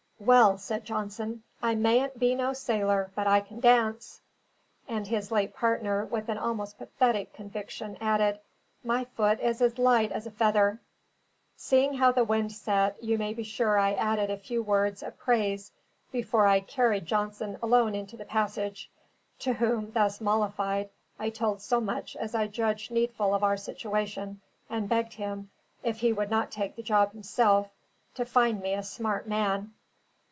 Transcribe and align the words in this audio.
"Well," 0.23 0.59
said 0.59 0.85
Johnson. 0.85 1.41
"I 1.63 1.73
mayn't 1.73 2.19
be 2.19 2.35
no 2.35 2.53
sailor, 2.53 3.09
but 3.15 3.25
I 3.25 3.39
can 3.41 3.59
dance!" 3.59 4.21
And 4.87 5.07
his 5.07 5.31
late 5.31 5.55
partner, 5.55 6.05
with 6.05 6.29
an 6.29 6.37
almost 6.37 6.77
pathetic 6.77 7.33
conviction, 7.33 7.97
added, 7.99 8.39
"My 8.83 9.05
foot 9.05 9.39
is 9.39 9.63
as 9.63 9.79
light 9.79 10.11
as 10.11 10.27
a 10.27 10.31
feather." 10.31 10.77
Seeing 11.55 11.95
how 11.95 12.11
the 12.11 12.23
wind 12.23 12.51
set, 12.51 13.03
you 13.03 13.17
may 13.17 13.33
be 13.33 13.41
sure 13.41 13.79
I 13.79 13.93
added 13.93 14.29
a 14.29 14.37
few 14.37 14.61
words 14.61 15.01
of 15.01 15.17
praise 15.17 15.71
before 16.11 16.45
I 16.45 16.59
carried 16.59 17.07
Johnson 17.07 17.57
alone 17.59 17.95
into 17.95 18.15
the 18.15 18.23
passage: 18.23 18.91
to 19.39 19.53
whom, 19.53 19.91
thus 19.91 20.21
mollified, 20.21 20.91
I 21.17 21.31
told 21.31 21.63
so 21.63 21.81
much 21.81 22.15
as 22.15 22.35
I 22.35 22.45
judged 22.45 22.91
needful 22.91 23.33
of 23.33 23.43
our 23.43 23.57
situation, 23.57 24.39
and 24.69 24.87
begged 24.87 25.13
him, 25.13 25.49
if 25.81 26.01
he 26.01 26.13
would 26.13 26.29
not 26.29 26.51
take 26.51 26.75
the 26.75 26.83
job 26.83 27.11
himself, 27.11 27.71
to 28.13 28.23
find 28.23 28.61
me 28.61 28.75
a 28.75 28.83
smart 28.83 29.27
man. 29.27 29.73